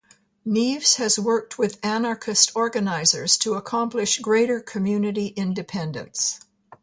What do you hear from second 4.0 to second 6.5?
greater community independence.